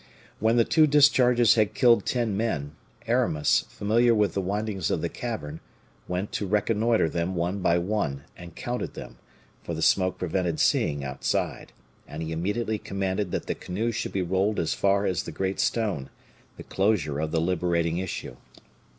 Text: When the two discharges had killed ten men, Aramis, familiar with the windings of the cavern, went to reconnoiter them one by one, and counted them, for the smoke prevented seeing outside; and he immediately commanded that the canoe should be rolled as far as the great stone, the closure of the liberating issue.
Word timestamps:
When 0.39 0.57
the 0.57 0.65
two 0.65 0.87
discharges 0.87 1.53
had 1.53 1.75
killed 1.75 2.07
ten 2.07 2.35
men, 2.35 2.71
Aramis, 3.05 3.65
familiar 3.69 4.15
with 4.15 4.33
the 4.33 4.41
windings 4.41 4.89
of 4.89 5.01
the 5.01 5.09
cavern, 5.09 5.59
went 6.07 6.31
to 6.31 6.47
reconnoiter 6.47 7.07
them 7.07 7.35
one 7.35 7.59
by 7.59 7.77
one, 7.77 8.23
and 8.35 8.55
counted 8.55 8.95
them, 8.95 9.19
for 9.63 9.75
the 9.75 9.83
smoke 9.83 10.17
prevented 10.17 10.59
seeing 10.59 11.03
outside; 11.03 11.71
and 12.07 12.23
he 12.23 12.31
immediately 12.31 12.79
commanded 12.79 13.29
that 13.29 13.45
the 13.45 13.53
canoe 13.53 13.91
should 13.91 14.11
be 14.11 14.23
rolled 14.23 14.59
as 14.59 14.73
far 14.73 15.05
as 15.05 15.21
the 15.21 15.31
great 15.31 15.59
stone, 15.59 16.09
the 16.57 16.63
closure 16.63 17.19
of 17.19 17.29
the 17.29 17.39
liberating 17.39 17.99
issue. 17.99 18.37